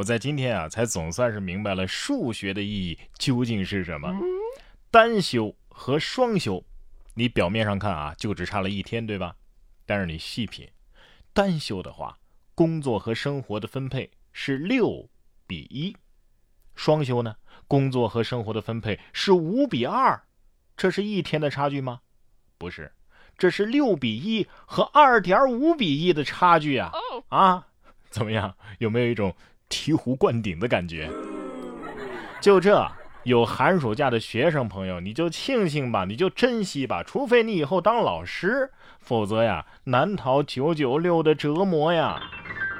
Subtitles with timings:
[0.00, 4.10] 我在今天啊，才总算是明白了数学的意义究竟是什么。
[4.90, 6.64] 单休和双休，
[7.12, 9.36] 你表面上看啊，就只差了一天，对吧？
[9.84, 10.66] 但是你细品，
[11.34, 12.18] 单休的话，
[12.54, 15.06] 工作和生活的分配是六
[15.46, 15.92] 比一；
[16.74, 17.36] 双休呢，
[17.68, 20.18] 工作和生活的分配是五比二。
[20.78, 22.00] 这是一天的差距吗？
[22.56, 22.90] 不是，
[23.36, 26.90] 这是六比一和二点五比一的差距啊！
[27.28, 27.66] 啊，
[28.08, 28.56] 怎么样？
[28.78, 29.36] 有没有一种？
[29.70, 31.08] 醍醐灌顶的感觉，
[32.40, 32.86] 就这
[33.22, 42.20] 有寒暑假的学生朋友，你就庆幸吧，你就珍惜吧，除非你以后当老师，否则呀，难逃九九六的折磨呀。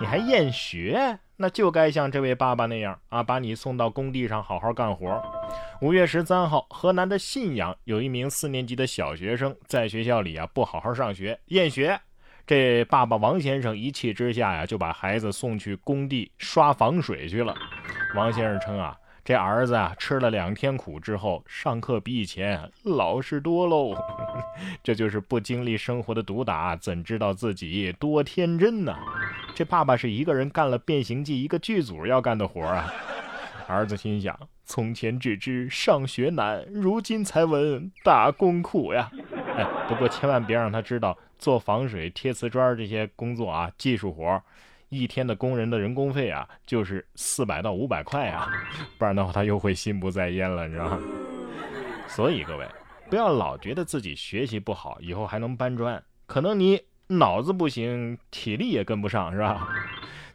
[0.00, 5.22] 你还厌学，那就该像这位爸爸那样啊，把你送到工地上好好干活。
[5.80, 12.00] 五月十三号，河南的信阳有一名四年级的小学生在学校里啊不好好上学，厌学。
[12.46, 17.54] 这爸爸王先生一气之下呀，就把孩子送去工地刷防水去了。
[18.14, 23.94] 王先生称啊，这儿子啊吃了两天苦之后，上课比以前老实多喽。
[24.82, 28.94] 这就是不经历生活的毒打，怎知道自己多天真呢？
[29.54, 32.92] 这爸爸是一个人干了《变形记》一个剧组要干的活啊。
[33.68, 39.10] 儿子心想：从前只知上学难，如今才闻打工苦呀。
[39.56, 44.40] 哎，不过千万别让他知道做防水、贴瓷砖这些工作啊，技术活，
[44.90, 48.48] 一天的工人的人工费啊，就是四百到五百块啊，
[48.96, 51.00] 不然的话他又会心不在焉了，你知道吗？
[52.06, 52.68] 所以各位，
[53.10, 56.80] 不要老觉得自己学习不好，以后还能搬砖，可能你
[57.18, 59.68] 脑子不行，体力也跟不上，是吧？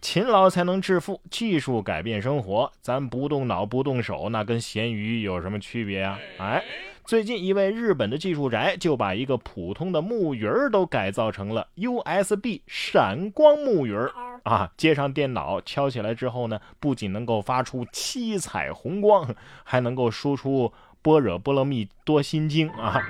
[0.00, 6.18] 勤劳才能致富，技术改变生活，咱不动脑不动手，那跟咸鱼有什么区别啊？
[6.38, 6.62] 哎。
[7.06, 14.10] 最近一位日本的技术宅就把一个普通的木鱼儿都改造成了 USB 闪光木鱼儿
[14.42, 14.72] 啊！
[14.78, 20.72] 接上电脑敲起来之后呢，不仅能够发出七彩虹光，还能够输出
[21.02, 23.02] 般若波罗蜜多心经啊！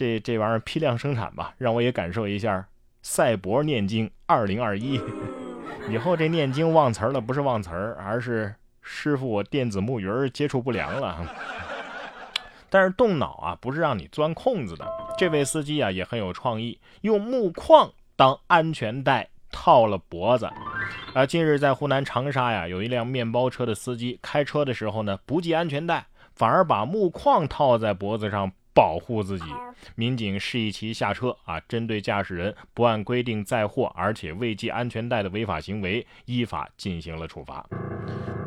[0.00, 2.66] 这这玩意儿批量生产吧，让我也感受一下
[3.02, 4.98] 赛博念经二零二一。
[5.90, 11.18] 以后这念经忘词儿了，不是忘词儿，而是师傅我电子木鱼儿接触不良了。
[12.70, 14.88] 但是动脑啊，不是让你钻空子的。
[15.18, 20.48] 这位司机啊也很有创意，用木框当安全带套了脖子。
[21.12, 29.44] 啊，近日在湖南长沙呀，有一辆面包车的司机开车的时候呢，不系安全带，反而把木框套在脖子上保护自己。
[29.94, 37.64] 民警示意其下车啊，针对驾驶人不按规定载货而且未系安全带的违法行为，依法进行了处罚。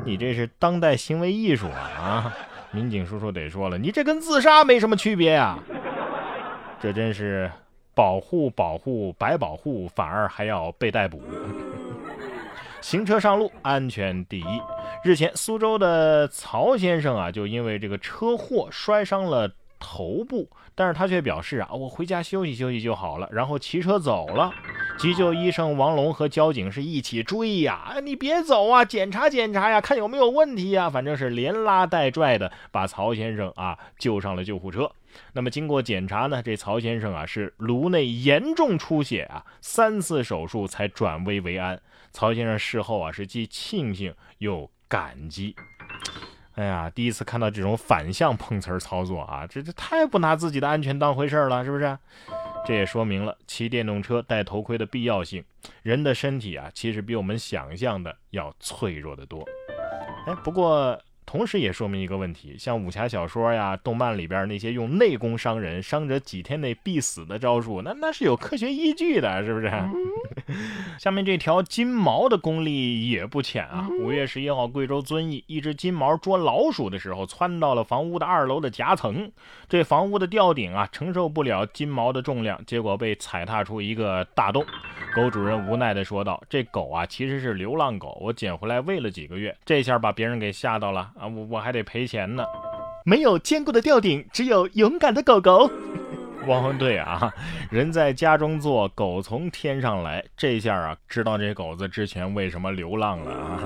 [0.06, 2.38] 你这是当代行为艺术啊啊！
[2.72, 5.58] 民警叔叔得说了，你这跟自杀没什么区别呀！
[6.82, 7.50] 这真是
[7.96, 11.22] 保护保护白保护，反而还要被逮捕。
[12.82, 14.62] 行车上路安全第一。
[15.06, 19.50] 日前，苏州的曹先生啊，就因为这个车祸摔伤了
[19.84, 20.50] 头部。
[20.74, 24.52] 但是他却表示啊，我回家休息休息就好了，然后骑车走了。
[24.98, 30.90] 急救医生王龙和交警是一起追呀，哎，你别走啊，检查检查呀，看有没有问题呀。
[30.90, 34.90] 反正是连拉带拽的把曹先生啊救上了救护车。
[35.34, 41.80] 那么经过检查呢，这曹先生啊是颅内严重出血啊，三次手术才转危为安。
[42.12, 45.56] 曹先生事后啊是既庆幸又感激。
[46.56, 51.98] 哎呀，第一次看到这种反向碰瓷儿操作啊，这这太不拿自己的安全当回事儿了，是不是？
[52.66, 55.44] 这也说明了骑电动车戴头盔的必要性。
[55.82, 59.44] 人的身体啊，其实比我们想象的要脆弱得多。
[60.28, 61.00] 哎，不过。
[61.26, 69.72] 同时也说明一个问题，像武侠小说呀、动漫里边那些用内功伤人、伤者几天内必死的招数，那那是有科学依据的，是不是？
[71.00, 73.88] 下面这条金毛的功力也不浅啊！
[74.02, 79.32] 五月十一号，贵州遵义，一只金毛捉老鼠的时候，窜到了房屋的二楼的夹层，
[79.68, 84.66] 这房屋的吊顶啊承受不了金毛的重量，结果被踩踏出一个大洞。
[85.16, 91.28] 狗主人无奈地说道：“这狗啊，其实是流浪狗，我捡回来喂了几个月，这下把别人给吓到了啊！
[91.28, 92.44] 我我还得赔钱呢。
[93.06, 95.70] 没有坚固的吊顶，只有勇敢的狗狗。
[96.48, 97.32] 汪汪队啊，
[97.70, 100.26] 人在家中坐，狗从天上来。
[100.36, 103.60] 这下啊，知道这狗子之前为什么流浪了啊？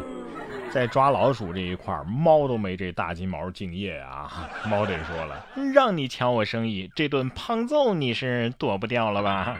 [0.70, 4.50] 在抓老鼠这一块，猫都没这大金毛敬业啊！
[4.70, 9.58] 猫得说了，让你抢我生意，这顿胖揍你是躲不掉了吧？”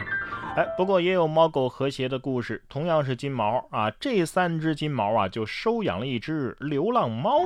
[0.58, 7.38] 哎，不过也有猫狗和谐的故事，同样是金毛啊，这三只金毛啊就收养了一只流浪猫。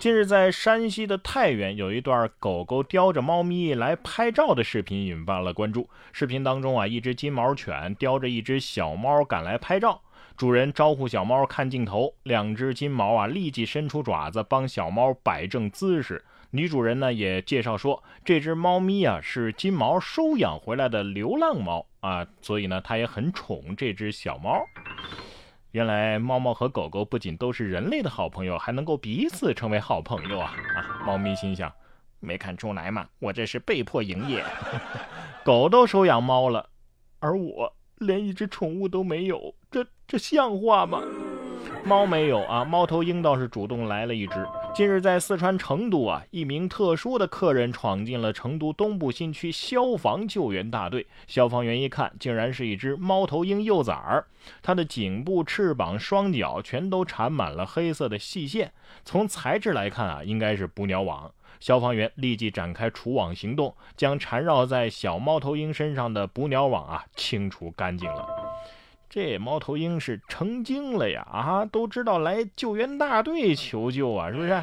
[0.00, 5.88] 近日在山西的太原，有一段狗狗叼着猫咪来拍照的视频引发了关注。
[6.10, 10.00] 视频当中啊，一只金毛犬叼着一只小猫赶来拍照。
[10.36, 16.24] 主人招呼小猫看镜头，两只金毛啊立即伸出爪子帮小猫摆正姿势。
[16.50, 24.64] 女主人呢也介绍说，这只猫咪啊是金毛收养回来的流浪猫啊，所以呢它也很宠这只小猫。
[25.72, 30.56] 原来猫猫和狗狗不仅都是人类的好朋友，还能够彼此成为好朋友啊！
[30.74, 31.70] 啊，猫咪心想，
[32.20, 33.06] 没看出来吗？
[33.18, 34.42] 我这是被迫营业。
[35.44, 36.70] 狗都收养猫了，
[37.20, 41.02] 而我连一只宠物都没有，这这像话吗？
[41.84, 44.46] 猫没有啊，猫头鹰倒是主动来了一只。
[44.78, 51.04] 近日，在四川成都啊，一名特殊的客人闯进了成都东部新区消防救援大队。
[51.26, 54.24] 消防员一看，竟然是一只猫头鹰幼崽儿，
[54.62, 58.72] 它的颈部、翅膀、双脚全都缠满了黑色的细线。
[59.04, 61.28] 从材质来看啊，应该是捕鸟网。
[61.58, 68.47] 消防员立即展开除网行动，将缠绕在小猫头鹰身上的捕鸟网啊清除干净了。
[69.10, 71.26] 这猫头鹰是成精了呀！
[71.32, 74.62] 啊，都知道来救援大队求救啊，是不是？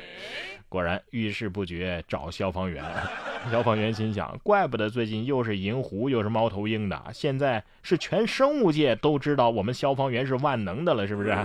[0.70, 2.84] 果然遇事不决找消防员。
[3.52, 11.36] 消防员心想：怪不得最近又是银狐又是猫头鹰的，现在是全生物界都知道我们消防员是万能的了，是不是？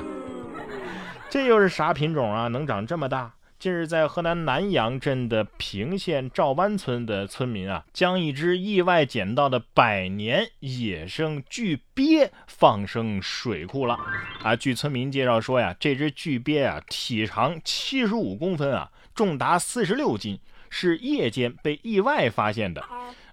[1.30, 2.48] 这又是啥品种啊？
[2.48, 3.32] 能长这么大？
[3.60, 13.98] 近日，在河南南阳镇的平县赵湾村的村民啊，将一只意外捡到的百年野生巨鳖放生水库了。
[14.42, 20.40] 啊，据村民介绍说呀，这只巨鳖啊，体长七十五公分啊，重达四十六斤，
[20.70, 22.82] 是夜间被意外发现的。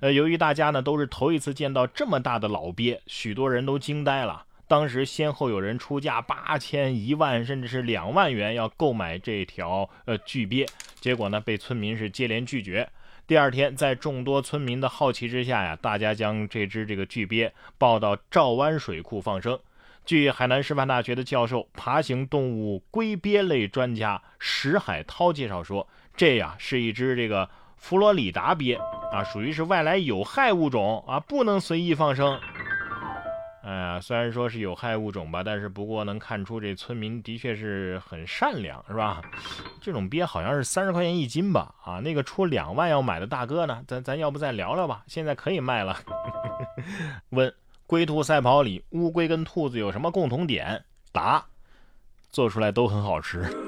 [0.02, 4.44] 呃，由于大家呢都是头一次见到这么大的老鳖，许多人都惊呆了。
[4.68, 10.68] 当时先后有人出价八千、一万，甚至是两万元要购买这条呃巨鳖，
[11.00, 12.90] 结果呢被村民是接连拒绝。
[13.26, 19.60] 第二天，在众多村民的好奇之下呀，大家将这只这个巨鳖抱到赵湾水库放生。
[20.06, 25.86] 据海南师范大学的教授、爬行动物龟鳖类专家石海涛介绍说，
[26.16, 28.78] 这呀是一只这个佛罗里达鳖
[29.12, 32.40] 啊，属于是外来有害物种啊，不能随意放生。
[33.68, 39.22] 哎呀，虽然说是有害物种吧，但是不过能看出这村民的确是很善良，是吧？
[39.82, 41.76] 这种鳖好像是三十块钱一斤吧？
[41.84, 43.84] 啊，那个出两万要买的大哥呢？
[43.86, 45.04] 咱咱要不再聊聊吧？
[45.06, 45.98] 现在可以卖了。
[47.32, 47.54] 问：
[47.86, 50.82] 龟兔赛跑里乌龟跟兔子有什么共同点？
[51.12, 51.46] 答：
[52.30, 53.67] 做出来都很好吃。